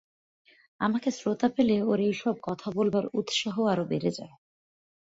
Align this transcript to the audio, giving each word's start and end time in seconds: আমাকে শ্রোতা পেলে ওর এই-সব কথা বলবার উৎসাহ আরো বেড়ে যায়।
আমাকে 0.81 1.09
শ্রোতা 1.11 1.47
পেলে 1.49 1.75
ওর 1.81 1.99
এই-সব 1.99 2.35
কথা 2.41 2.67
বলবার 2.75 3.05
উৎসাহ 3.13 3.55
আরো 3.65 3.83
বেড়ে 3.85 4.11
যায়। 4.11 4.35